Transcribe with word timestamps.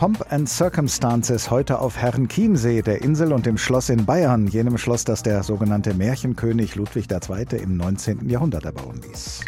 Pomp 0.00 0.24
and 0.32 0.48
Circumstances 0.48 1.50
heute 1.50 1.78
auf 1.78 1.98
Herrenchiemsee, 1.98 2.80
der 2.80 3.02
Insel 3.02 3.34
und 3.34 3.44
dem 3.44 3.58
Schloss 3.58 3.90
in 3.90 4.06
Bayern, 4.06 4.46
jenem 4.46 4.78
Schloss, 4.78 5.04
das 5.04 5.22
der 5.22 5.42
sogenannte 5.42 5.92
Märchenkönig 5.92 6.74
Ludwig 6.74 7.04
II. 7.10 7.58
im 7.62 7.76
19. 7.76 8.26
Jahrhundert 8.26 8.64
erbauen 8.64 9.02
ließ. 9.06 9.40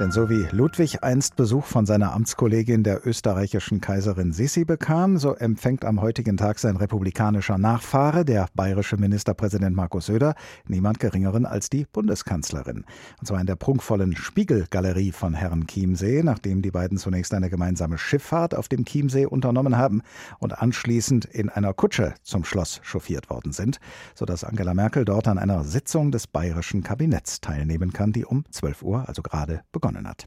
Denn 0.00 0.10
so 0.10 0.28
wie 0.28 0.48
Ludwig 0.50 1.04
einst 1.04 1.36
Besuch 1.36 1.66
von 1.66 1.86
seiner 1.86 2.14
Amtskollegin 2.14 2.82
der 2.82 3.06
österreichischen 3.06 3.80
Kaiserin 3.80 4.32
Sissi 4.32 4.64
bekam, 4.64 5.18
so 5.18 5.34
empfängt 5.34 5.84
am 5.84 6.00
heutigen 6.00 6.36
Tag 6.36 6.58
sein 6.58 6.76
republikanischer 6.76 7.58
Nachfahre, 7.58 8.24
der 8.24 8.48
bayerische 8.56 8.96
Ministerpräsident 8.96 9.76
Markus 9.76 10.06
Söder, 10.06 10.34
niemand 10.66 10.98
Geringeren 10.98 11.46
als 11.46 11.70
die 11.70 11.86
Bundeskanzlerin. 11.92 12.84
Und 13.20 13.26
zwar 13.28 13.40
in 13.40 13.46
der 13.46 13.54
prunkvollen 13.54 14.16
Spiegelgalerie 14.16 15.12
von 15.12 15.32
Herrn 15.32 15.68
Chiemsee, 15.68 16.24
nachdem 16.24 16.60
die 16.60 16.72
beiden 16.72 16.98
zunächst 16.98 17.32
eine 17.32 17.48
gemeinsame 17.48 17.96
Schifffahrt 17.96 18.56
auf 18.56 18.66
dem 18.66 18.84
Chiemsee 18.84 19.26
unternommen 19.26 19.78
haben 19.78 20.02
und 20.40 20.60
anschließend 20.60 21.24
in 21.26 21.50
einer 21.50 21.72
Kutsche 21.72 22.14
zum 22.24 22.44
Schloss 22.44 22.80
chauffiert 22.82 23.30
worden 23.30 23.52
sind, 23.52 23.78
sodass 24.16 24.42
Angela 24.42 24.74
Merkel 24.74 25.04
dort 25.04 25.28
an 25.28 25.38
einer 25.38 25.62
Sitzung 25.62 26.10
des 26.10 26.26
bayerischen 26.26 26.82
Kabinetts 26.82 27.40
teilnehmen 27.40 27.92
kann, 27.92 28.12
die 28.12 28.24
um 28.24 28.44
12 28.50 28.82
Uhr, 28.82 29.08
also 29.08 29.22
gerade 29.22 29.62
begonnen 29.70 29.83
begonnen 29.84 30.08
hat. 30.08 30.26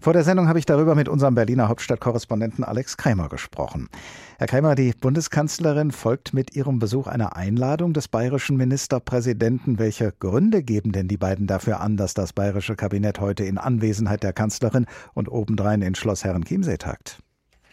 Vor 0.00 0.14
der 0.14 0.24
Sendung 0.24 0.48
habe 0.48 0.58
ich 0.58 0.64
darüber 0.64 0.94
mit 0.94 1.08
unserem 1.08 1.34
Berliner 1.34 1.68
Hauptstadtkorrespondenten 1.68 2.64
Alex 2.64 2.96
Krämer 2.96 3.28
gesprochen. 3.28 3.88
Herr 4.38 4.46
Krämer, 4.46 4.74
die 4.74 4.92
Bundeskanzlerin 4.98 5.90
folgt 5.90 6.32
mit 6.32 6.56
ihrem 6.56 6.78
Besuch 6.78 7.06
einer 7.06 7.36
Einladung 7.36 7.92
des 7.92 8.08
bayerischen 8.08 8.56
Ministerpräsidenten. 8.56 9.78
Welche 9.78 10.12
Gründe 10.18 10.62
geben 10.62 10.92
denn 10.92 11.06
die 11.06 11.18
beiden 11.18 11.46
dafür 11.46 11.80
an, 11.80 11.98
dass 11.98 12.14
das 12.14 12.32
bayerische 12.32 12.76
Kabinett 12.76 13.20
heute 13.20 13.44
in 13.44 13.58
Anwesenheit 13.58 14.22
der 14.22 14.32
Kanzlerin 14.32 14.86
und 15.12 15.28
obendrein 15.28 15.82
in 15.82 15.94
Schloss 15.94 16.24
Herrenchiemsee 16.24 16.78
tagt? 16.78 17.18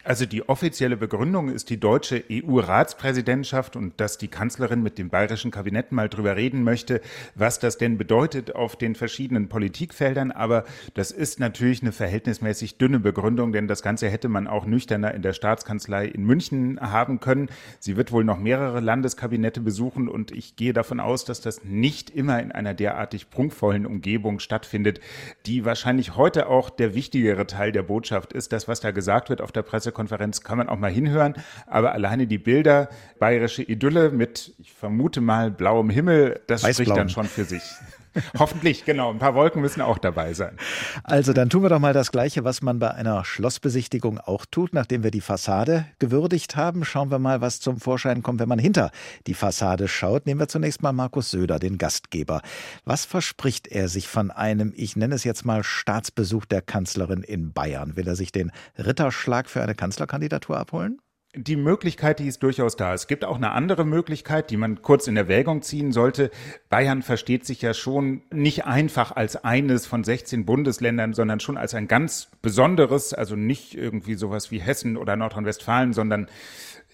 Also 0.08 0.26
die 0.26 0.48
offizielle 0.48 0.96
Begründung 0.96 1.50
ist 1.50 1.70
die 1.70 1.82
deutsche 1.82 2.24
EU-Ratspräsidentschaft 2.32 3.76
und 3.76 4.00
dass 4.00 4.18
die 4.18 4.30
Kanzlerin 4.30 4.82
mit 4.82 4.98
dem 4.98 5.10
bayerischen 5.10 5.52
Kabinett 5.52 5.92
mal 5.92 6.08
drüber 6.08 6.38
reden 6.38 6.64
möchte, 6.64 7.02
was 7.36 7.60
das 7.60 7.78
denn 7.78 7.98
bedeutet 7.98 8.56
auf 8.56 8.78
den 8.78 8.96
verschiedenen 8.96 9.50
Politikfeldern. 9.50 10.32
Aber 10.32 10.64
das 10.94 11.12
ist 11.12 11.42
natürlich 11.42 11.82
eine 11.82 11.92
verhältnismäßig 11.92 12.78
dünne 12.78 13.02
Begründung, 13.02 13.52
denn 13.52 13.68
das 13.68 13.82
Ganze 13.82 14.08
hätte 14.08 14.30
man 14.30 14.48
auch 14.48 14.66
nüchterner 14.66 15.14
in 15.14 15.24
der 15.24 15.34
Staatskanzlei 15.34 16.06
in 16.06 16.24
München 16.24 16.80
haben 16.80 17.20
können. 17.20 17.50
Sie 17.82 17.98
wird 17.98 18.14
wohl 18.14 18.24
noch 18.24 18.40
mehrere 18.40 18.80
Landeskabinette 18.80 19.60
besuchen 19.60 20.08
und 20.08 20.32
ich 20.32 20.56
gehe 20.56 20.72
davon 20.72 21.02
aus, 21.02 21.26
dass 21.26 21.42
das 21.42 21.66
nicht 21.66 22.12
immer 22.12 22.42
in 22.42 22.54
einer 22.54 22.74
derartig 22.74 23.30
prunkvollen 23.30 23.86
Umgebung 23.86 24.40
stattfindet, 24.40 25.02
die 25.46 25.66
wahrscheinlich 25.66 26.16
heute 26.16 26.48
auch 26.48 26.70
der 26.70 26.96
wichtigere 26.96 27.46
Teil 27.46 27.74
der 27.74 27.84
Botschaft 27.84 28.32
ist. 28.32 28.54
Das, 28.54 28.70
was 28.70 28.80
da 28.80 28.92
gesagt 28.92 29.28
wird 29.28 29.42
auf 29.42 29.52
der 29.52 29.64
Presse 29.64 29.97
Pressekonferenz 29.98 30.42
kann 30.42 30.58
man 30.58 30.70
auch 30.70 30.78
mal 30.78 30.92
hinhören. 30.92 31.34
Aber 31.66 31.94
alleine 31.94 32.28
die 32.28 32.38
Bilder, 32.38 32.90
bayerische 33.20 33.64
Idylle 33.64 34.12
mit, 34.12 34.54
ich 34.60 34.72
vermute 34.72 35.22
mal, 35.22 35.52
blauem 35.52 35.90
Himmel, 35.90 36.42
das 36.48 36.62
spricht 36.62 36.96
dann 36.96 37.10
schon 37.10 37.26
für 37.26 37.44
sich. 37.44 37.64
Hoffentlich, 38.40 38.86
genau. 38.86 39.12
Ein 39.12 39.20
paar 39.20 39.36
Wolken 39.36 39.62
müssen 39.62 39.82
auch 39.82 39.98
dabei 39.98 40.34
sein. 40.34 40.58
Also 41.04 41.34
dann 41.34 41.50
tun 41.50 41.64
wir 41.64 41.70
doch 41.70 41.80
mal 41.80 41.94
das 41.94 42.12
Gleiche, 42.12 42.44
was 42.44 42.62
man 42.62 42.80
bei 42.80 42.92
einer 42.92 43.24
Schlossbesichtigung 43.26 44.20
auch 44.20 44.46
tut. 44.46 44.74
Nachdem 44.74 45.04
wir 45.04 45.12
die 45.12 45.22
Fassade 45.22 45.86
gewürdigt 46.00 46.56
haben, 46.56 46.86
schauen 46.86 47.12
wir 47.12 47.20
mal, 47.20 47.42
was 47.42 47.60
zum 47.60 47.80
Vorschein 47.80 48.24
kommt, 48.24 48.40
wenn 48.40 48.50
man 48.50 48.60
hinter 48.60 48.92
die 49.28 49.34
Fassade 49.34 49.88
schaut. 49.88 50.26
Nehmen 50.26 50.40
wir 50.40 50.48
zunächst 50.48 50.82
mal 50.82 50.94
Markus 50.94 51.32
Söder, 51.32 51.60
den 51.60 51.78
Gastgeber. 51.78 52.42
Was 52.86 53.06
verspricht 53.06 53.68
er 53.68 53.88
sich 53.88 54.08
von 54.08 54.32
einem, 54.32 54.74
ich 54.76 54.96
nenne 54.96 55.16
es 55.16 55.24
jetzt 55.24 55.46
mal 55.46 55.64
Staatsbesuch 55.64 56.46
der 56.46 56.62
Kanzlerin 56.62 57.24
in 57.24 57.54
Bayern? 57.54 57.96
Will 57.96 58.08
er 58.08 58.16
sich 58.16 58.32
den 58.32 58.52
Ritterschlag 58.78 59.50
für 59.50 59.62
eine 59.62 59.76
Kanzlerkandidatur 59.76 60.58
abholen? 60.58 61.00
Die 61.36 61.56
Möglichkeit, 61.56 62.20
die 62.20 62.28
ist 62.28 62.42
durchaus 62.42 62.76
da. 62.76 62.94
Es 62.94 63.08
gibt 63.08 63.26
auch 63.26 63.36
eine 63.36 63.52
andere 63.52 63.86
Möglichkeit, 63.86 64.50
die 64.50 64.58
man 64.58 64.82
kurz 64.82 65.08
in 65.08 65.18
Erwägung 65.18 65.62
ziehen 65.62 65.92
sollte. 65.92 66.32
Bayern 66.70 67.04
versteht 67.04 67.46
sich 67.46 67.62
ja 67.62 67.74
schon 67.74 68.22
nicht 68.32 68.66
einfach 68.66 69.16
als 69.16 69.44
eines 69.44 69.86
von 69.86 70.04
16 70.04 70.46
Bundesländern, 70.46 71.14
sondern 71.14 71.40
schon 71.40 71.58
als 71.58 71.76
ein 71.76 71.88
ganz 71.88 72.30
besonderes, 72.42 73.14
also 73.14 73.36
nicht 73.36 73.76
irgendwie 73.76 74.16
sowas 74.16 74.52
wie 74.52 74.60
Hessen 74.60 74.98
oder 74.98 75.16
Nordrhein-Westfalen, 75.16 75.94
sondern 75.94 76.28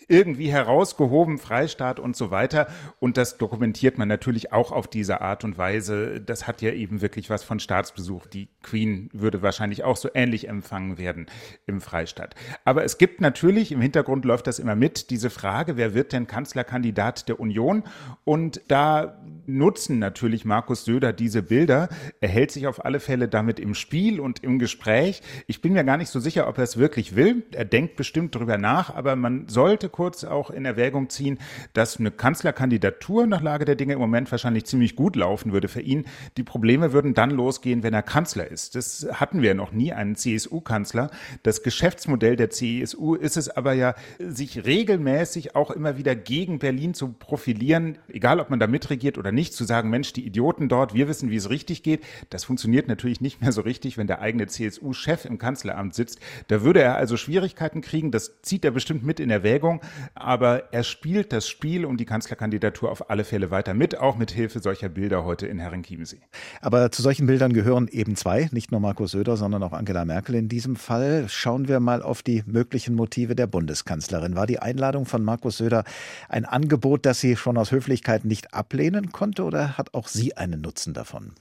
irgendwie 0.07 0.51
herausgehoben, 0.51 1.37
Freistaat 1.37 1.99
und 1.99 2.15
so 2.15 2.31
weiter. 2.31 2.67
Und 2.99 3.17
das 3.17 3.37
dokumentiert 3.37 3.97
man 3.97 4.07
natürlich 4.07 4.51
auch 4.51 4.71
auf 4.71 4.87
diese 4.87 5.21
Art 5.21 5.43
und 5.43 5.57
Weise. 5.57 6.21
Das 6.21 6.47
hat 6.47 6.61
ja 6.61 6.71
eben 6.71 7.01
wirklich 7.01 7.29
was 7.29 7.43
von 7.43 7.59
Staatsbesuch. 7.59 8.27
Die 8.27 8.49
Queen 8.61 9.09
würde 9.13 9.41
wahrscheinlich 9.41 9.83
auch 9.83 9.97
so 9.97 10.09
ähnlich 10.13 10.47
empfangen 10.47 10.97
werden 10.97 11.27
im 11.65 11.81
Freistaat. 11.81 12.35
Aber 12.65 12.83
es 12.83 12.97
gibt 12.97 13.21
natürlich, 13.21 13.71
im 13.71 13.81
Hintergrund 13.81 14.25
läuft 14.25 14.47
das 14.47 14.59
immer 14.59 14.75
mit, 14.75 15.09
diese 15.09 15.29
Frage, 15.29 15.77
wer 15.77 15.93
wird 15.93 16.13
denn 16.13 16.27
Kanzlerkandidat 16.27 17.29
der 17.29 17.39
Union? 17.39 17.83
Und 18.23 18.61
da 18.67 19.19
nutzen 19.45 19.99
natürlich 19.99 20.45
Markus 20.45 20.85
Söder 20.85 21.13
diese 21.13 21.43
Bilder. 21.43 21.89
Er 22.21 22.29
hält 22.29 22.51
sich 22.51 22.67
auf 22.67 22.83
alle 22.85 22.99
Fälle 22.99 23.27
damit 23.27 23.59
im 23.59 23.73
Spiel 23.73 24.19
und 24.19 24.43
im 24.43 24.59
Gespräch. 24.59 25.21
Ich 25.47 25.61
bin 25.61 25.73
mir 25.73 25.83
gar 25.83 25.97
nicht 25.97 26.09
so 26.09 26.19
sicher, 26.19 26.47
ob 26.47 26.57
er 26.57 26.63
es 26.63 26.77
wirklich 26.77 27.15
will. 27.15 27.43
Er 27.51 27.65
denkt 27.65 27.95
bestimmt 27.95 28.35
drüber 28.35 28.57
nach, 28.57 28.93
aber 28.93 29.15
man 29.15 29.47
sollte 29.47 29.89
kurz 29.93 30.25
auch 30.25 30.49
in 30.49 30.65
Erwägung 30.65 31.09
ziehen, 31.09 31.39
dass 31.71 31.97
eine 31.97 32.11
Kanzlerkandidatur 32.11 33.25
nach 33.27 33.41
Lage 33.41 33.63
der 33.63 33.75
Dinge 33.75 33.93
im 33.93 33.99
Moment 33.99 34.29
wahrscheinlich 34.29 34.65
ziemlich 34.65 34.97
gut 34.97 35.15
laufen 35.15 35.53
würde 35.53 35.69
für 35.69 35.79
ihn. 35.79 36.05
Die 36.35 36.43
Probleme 36.43 36.91
würden 36.91 37.13
dann 37.13 37.29
losgehen, 37.31 37.83
wenn 37.83 37.93
er 37.93 38.01
Kanzler 38.01 38.49
ist. 38.49 38.75
Das 38.75 39.07
hatten 39.13 39.41
wir 39.41 39.53
noch 39.53 39.71
nie, 39.71 39.93
einen 39.93 40.15
CSU-Kanzler. 40.15 41.11
Das 41.43 41.63
Geschäftsmodell 41.63 42.35
der 42.35 42.49
CSU 42.49 43.15
ist 43.15 43.37
es 43.37 43.49
aber 43.49 43.73
ja, 43.73 43.95
sich 44.19 44.65
regelmäßig 44.65 45.55
auch 45.55 45.71
immer 45.71 45.97
wieder 45.97 46.15
gegen 46.15 46.59
Berlin 46.59 46.93
zu 46.93 47.13
profilieren, 47.13 47.99
egal 48.07 48.39
ob 48.39 48.49
man 48.49 48.59
da 48.59 48.67
mitregiert 48.67 49.17
oder 49.17 49.31
nicht, 49.31 49.53
zu 49.53 49.63
sagen, 49.63 49.89
Mensch, 49.89 50.11
die 50.13 50.25
Idioten 50.25 50.69
dort, 50.69 50.95
wir 50.95 51.07
wissen, 51.07 51.29
wie 51.29 51.35
es 51.35 51.51
richtig 51.51 51.83
geht. 51.83 52.03
Das 52.31 52.43
funktioniert 52.43 52.87
natürlich 52.87 53.21
nicht 53.21 53.41
mehr 53.41 53.51
so 53.51 53.61
richtig, 53.61 53.97
wenn 53.97 54.07
der 54.07 54.21
eigene 54.21 54.47
CSU-Chef 54.47 55.25
im 55.25 55.37
Kanzleramt 55.37 55.93
sitzt. 55.93 56.19
Da 56.47 56.63
würde 56.63 56.81
er 56.81 56.95
also 56.95 57.15
Schwierigkeiten 57.15 57.81
kriegen. 57.81 58.09
Das 58.09 58.41
zieht 58.41 58.65
er 58.65 58.71
bestimmt 58.71 59.03
mit 59.03 59.19
in 59.19 59.29
Erwägung. 59.29 59.81
Aber 60.16 60.73
er 60.73 60.83
spielt 60.83 61.33
das 61.33 61.47
Spiel 61.47 61.85
um 61.85 61.97
die 61.97 62.05
Kanzlerkandidatur 62.05 62.91
auf 62.91 63.09
alle 63.09 63.23
Fälle 63.23 63.51
weiter 63.51 63.73
mit, 63.73 63.97
auch 63.97 64.17
mit 64.17 64.31
Hilfe 64.31 64.59
solcher 64.59 64.89
Bilder 64.89 65.23
heute 65.23 65.47
in 65.47 65.59
Herrenchiemsee. 65.59 66.21
Aber 66.61 66.91
zu 66.91 67.01
solchen 67.01 67.27
Bildern 67.27 67.53
gehören 67.53 67.88
eben 67.88 68.16
zwei, 68.16 68.49
nicht 68.51 68.71
nur 68.71 68.79
Markus 68.79 69.11
Söder, 69.11 69.38
sondern 69.38 69.63
auch 69.63 69.73
Angela 69.73 70.05
Merkel 70.05 70.35
in 70.35 70.49
diesem 70.49 70.75
Fall. 70.75 71.25
Schauen 71.29 71.67
wir 71.67 71.79
mal 71.79 72.01
auf 72.01 72.21
die 72.21 72.44
möglichen 72.45 72.95
Motive 72.95 73.35
der 73.35 73.47
Bundeskanzlerin. 73.47 74.35
War 74.35 74.47
die 74.47 74.59
Einladung 74.59 75.05
von 75.05 75.23
Markus 75.23 75.57
Söder 75.57 75.83
ein 76.29 76.45
Angebot, 76.45 77.05
das 77.05 77.19
sie 77.19 77.35
schon 77.35 77.57
aus 77.57 77.71
Höflichkeit 77.71 78.25
nicht 78.25 78.53
ablehnen 78.53 79.11
konnte 79.11 79.44
oder 79.44 79.77
hat 79.77 79.94
auch 79.94 80.07
sie 80.07 80.35
einen 80.38 80.61
Nutzen 80.61 80.94
davon? 80.94 81.33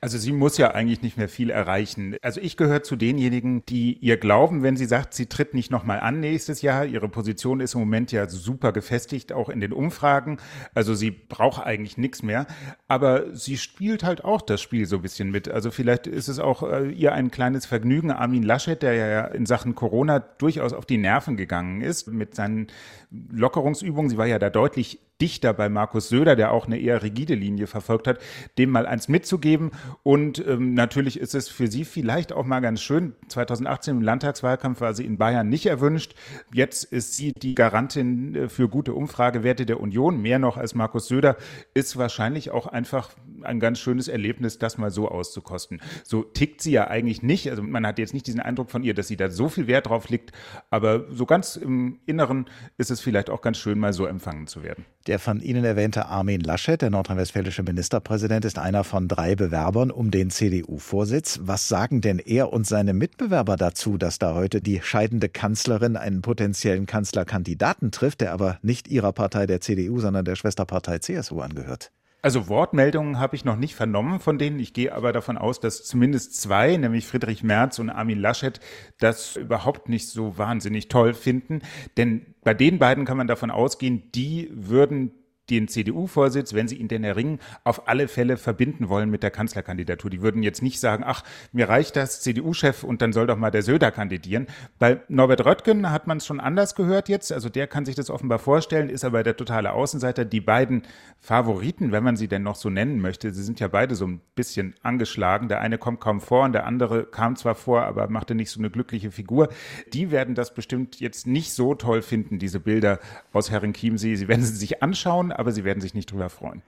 Also 0.00 0.18
sie 0.18 0.32
muss 0.32 0.58
ja 0.58 0.72
eigentlich 0.72 1.02
nicht 1.02 1.16
mehr 1.16 1.28
viel 1.28 1.50
erreichen. 1.50 2.16
Also 2.22 2.40
ich 2.40 2.56
gehöre 2.56 2.82
zu 2.82 2.96
denjenigen, 2.96 3.64
die 3.66 3.94
ihr 3.98 4.16
glauben, 4.16 4.62
wenn 4.62 4.76
sie 4.76 4.86
sagt, 4.86 5.14
sie 5.14 5.26
tritt 5.26 5.54
nicht 5.54 5.70
nochmal 5.70 6.00
an 6.00 6.20
nächstes 6.20 6.62
Jahr. 6.62 6.84
Ihre 6.84 7.08
Position 7.08 7.60
ist 7.60 7.74
im 7.74 7.80
Moment 7.80 8.12
ja 8.12 8.28
super 8.28 8.72
gefestigt, 8.72 9.32
auch 9.32 9.48
in 9.48 9.60
den 9.60 9.72
Umfragen. 9.72 10.38
Also 10.74 10.94
sie 10.94 11.10
braucht 11.10 11.64
eigentlich 11.64 11.96
nichts 11.96 12.22
mehr. 12.22 12.46
Aber 12.88 13.34
sie 13.34 13.56
spielt 13.56 14.04
halt 14.04 14.24
auch 14.24 14.42
das 14.42 14.60
Spiel 14.60 14.86
so 14.86 14.96
ein 14.96 15.02
bisschen 15.02 15.30
mit. 15.30 15.48
Also 15.48 15.70
vielleicht 15.70 16.06
ist 16.06 16.28
es 16.28 16.38
auch 16.38 16.62
äh, 16.62 16.90
ihr 16.90 17.12
ein 17.12 17.30
kleines 17.30 17.66
Vergnügen. 17.66 18.10
Armin 18.10 18.42
Laschet, 18.42 18.82
der 18.82 18.94
ja 18.94 19.24
in 19.26 19.46
Sachen 19.46 19.74
Corona 19.74 20.18
durchaus 20.18 20.72
auf 20.72 20.86
die 20.86 20.98
Nerven 20.98 21.36
gegangen 21.36 21.80
ist 21.80 22.08
mit 22.08 22.34
seinen 22.34 22.68
Lockerungsübungen. 23.10 24.10
Sie 24.10 24.18
war 24.18 24.26
ja 24.26 24.38
da 24.38 24.50
deutlich 24.50 25.00
dichter 25.20 25.54
bei 25.54 25.68
Markus 25.68 26.08
Söder, 26.08 26.36
der 26.36 26.52
auch 26.52 26.66
eine 26.66 26.78
eher 26.78 27.02
rigide 27.02 27.34
Linie 27.34 27.66
verfolgt 27.66 28.08
hat, 28.08 28.18
dem 28.58 28.70
mal 28.70 28.86
eins 28.86 29.08
mitzugeben. 29.08 29.70
Und 30.02 30.44
ähm, 30.46 30.74
natürlich 30.74 31.18
ist 31.20 31.34
es 31.34 31.48
für 31.48 31.68
sie 31.68 31.84
vielleicht 31.84 32.32
auch 32.32 32.44
mal 32.44 32.60
ganz 32.60 32.82
schön. 32.82 33.14
2018 33.28 33.96
im 33.96 34.02
Landtagswahlkampf 34.02 34.80
war 34.80 34.94
sie 34.94 35.04
in 35.04 35.16
Bayern 35.18 35.48
nicht 35.48 35.66
erwünscht. 35.66 36.14
Jetzt 36.52 36.84
ist 36.84 37.14
sie 37.14 37.32
die 37.32 37.54
Garantin 37.54 38.34
äh, 38.34 38.48
für 38.48 38.68
gute 38.68 38.94
Umfragewerte 38.94 39.66
der 39.66 39.80
Union, 39.80 40.20
mehr 40.20 40.38
noch 40.38 40.56
als 40.56 40.74
Markus 40.74 41.06
Söder. 41.06 41.36
Ist 41.74 41.96
wahrscheinlich 41.96 42.50
auch 42.50 42.66
einfach 42.66 43.10
ein 43.42 43.60
ganz 43.60 43.78
schönes 43.78 44.08
Erlebnis, 44.08 44.58
das 44.58 44.78
mal 44.78 44.90
so 44.90 45.08
auszukosten. 45.08 45.80
So 46.02 46.22
tickt 46.22 46.60
sie 46.60 46.72
ja 46.72 46.88
eigentlich 46.88 47.22
nicht. 47.22 47.48
Also 47.50 47.62
man 47.62 47.86
hat 47.86 47.98
jetzt 47.98 48.14
nicht 48.14 48.26
diesen 48.26 48.40
Eindruck 48.40 48.70
von 48.70 48.82
ihr, 48.82 48.94
dass 48.94 49.08
sie 49.08 49.16
da 49.16 49.30
so 49.30 49.48
viel 49.48 49.68
Wert 49.68 49.86
drauf 49.86 50.08
legt. 50.08 50.32
Aber 50.74 51.04
so 51.08 51.24
ganz 51.24 51.54
im 51.54 52.00
Inneren 52.04 52.46
ist 52.78 52.90
es 52.90 53.00
vielleicht 53.00 53.30
auch 53.30 53.42
ganz 53.42 53.58
schön, 53.58 53.78
mal 53.78 53.92
so 53.92 54.06
empfangen 54.06 54.48
zu 54.48 54.64
werden. 54.64 54.84
Der 55.06 55.20
von 55.20 55.38
Ihnen 55.38 55.64
erwähnte 55.64 56.06
Armin 56.06 56.40
Laschet, 56.40 56.82
der 56.82 56.90
nordrhein-westfälische 56.90 57.62
Ministerpräsident, 57.62 58.44
ist 58.44 58.58
einer 58.58 58.82
von 58.82 59.06
drei 59.06 59.36
Bewerbern 59.36 59.92
um 59.92 60.10
den 60.10 60.30
CDU-Vorsitz. 60.30 61.38
Was 61.44 61.68
sagen 61.68 62.00
denn 62.00 62.18
er 62.18 62.52
und 62.52 62.66
seine 62.66 62.92
Mitbewerber 62.92 63.54
dazu, 63.54 63.98
dass 63.98 64.18
da 64.18 64.34
heute 64.34 64.60
die 64.60 64.80
scheidende 64.82 65.28
Kanzlerin 65.28 65.96
einen 65.96 66.22
potenziellen 66.22 66.86
Kanzlerkandidaten 66.86 67.92
trifft, 67.92 68.20
der 68.20 68.32
aber 68.32 68.58
nicht 68.62 68.88
ihrer 68.88 69.12
Partei 69.12 69.46
der 69.46 69.60
CDU, 69.60 70.00
sondern 70.00 70.24
der 70.24 70.34
Schwesterpartei 70.34 70.98
CSU 70.98 71.38
angehört? 71.38 71.92
Also 72.24 72.48
Wortmeldungen 72.48 73.18
habe 73.18 73.36
ich 73.36 73.44
noch 73.44 73.56
nicht 73.56 73.74
vernommen 73.74 74.18
von 74.18 74.38
denen. 74.38 74.58
Ich 74.58 74.72
gehe 74.72 74.94
aber 74.94 75.12
davon 75.12 75.36
aus, 75.36 75.60
dass 75.60 75.84
zumindest 75.84 76.40
zwei, 76.40 76.74
nämlich 76.78 77.06
Friedrich 77.06 77.42
Merz 77.42 77.78
und 77.78 77.90
Armin 77.90 78.18
Laschet, 78.18 78.60
das 78.98 79.36
überhaupt 79.36 79.90
nicht 79.90 80.08
so 80.08 80.38
wahnsinnig 80.38 80.88
toll 80.88 81.12
finden. 81.12 81.60
Denn 81.98 82.34
bei 82.42 82.54
den 82.54 82.78
beiden 82.78 83.04
kann 83.04 83.18
man 83.18 83.26
davon 83.26 83.50
ausgehen, 83.50 84.10
die 84.14 84.48
würden 84.54 85.12
den 85.50 85.68
CDU-Vorsitz, 85.68 86.54
wenn 86.54 86.68
sie 86.68 86.76
ihn 86.76 86.88
denn 86.88 87.04
erringen, 87.04 87.38
auf 87.64 87.88
alle 87.88 88.08
Fälle 88.08 88.36
verbinden 88.36 88.88
wollen 88.88 89.10
mit 89.10 89.22
der 89.22 89.30
Kanzlerkandidatur. 89.30 90.10
Die 90.10 90.22
würden 90.22 90.42
jetzt 90.42 90.62
nicht 90.62 90.80
sagen, 90.80 91.04
ach, 91.06 91.22
mir 91.52 91.68
reicht 91.68 91.96
das 91.96 92.22
CDU-Chef 92.22 92.82
und 92.84 93.02
dann 93.02 93.12
soll 93.12 93.26
doch 93.26 93.36
mal 93.36 93.50
der 93.50 93.62
Söder 93.62 93.90
kandidieren. 93.90 94.46
Bei 94.78 95.00
Norbert 95.08 95.44
Röttgen 95.44 95.90
hat 95.90 96.06
man 96.06 96.18
es 96.18 96.26
schon 96.26 96.40
anders 96.40 96.74
gehört 96.74 97.08
jetzt. 97.08 97.32
Also 97.32 97.48
der 97.48 97.66
kann 97.66 97.84
sich 97.84 97.94
das 97.94 98.10
offenbar 98.10 98.38
vorstellen, 98.38 98.88
ist 98.88 99.04
aber 99.04 99.22
der 99.22 99.36
totale 99.36 99.72
Außenseiter. 99.72 100.24
Die 100.24 100.40
beiden 100.40 100.82
Favoriten, 101.20 101.92
wenn 101.92 102.04
man 102.04 102.16
sie 102.16 102.28
denn 102.28 102.42
noch 102.42 102.56
so 102.56 102.70
nennen 102.70 103.00
möchte, 103.00 103.32
sie 103.32 103.42
sind 103.42 103.60
ja 103.60 103.68
beide 103.68 103.94
so 103.94 104.06
ein 104.06 104.20
bisschen 104.34 104.74
angeschlagen. 104.82 105.48
Der 105.48 105.60
eine 105.60 105.78
kommt 105.78 106.00
kaum 106.00 106.20
vor 106.20 106.44
und 106.44 106.52
der 106.52 106.66
andere 106.66 107.04
kam 107.04 107.36
zwar 107.36 107.54
vor, 107.54 107.82
aber 107.82 108.08
machte 108.08 108.34
nicht 108.34 108.50
so 108.50 108.60
eine 108.60 108.70
glückliche 108.70 109.10
Figur. 109.10 109.48
Die 109.92 110.10
werden 110.10 110.34
das 110.34 110.54
bestimmt 110.54 111.00
jetzt 111.00 111.26
nicht 111.26 111.52
so 111.52 111.74
toll 111.74 112.02
finden, 112.02 112.38
diese 112.38 112.60
Bilder 112.60 112.98
aus 113.32 113.50
Herrenchiemsee. 113.50 114.16
Sie 114.16 114.28
werden 114.28 114.44
sie 114.44 114.56
sich 114.56 114.82
anschauen, 114.82 115.32
aber 115.38 115.52
sie 115.52 115.64
werden 115.64 115.80
sich 115.80 115.94
nicht 115.94 116.10
drüber 116.10 116.30
freuen. 116.30 116.62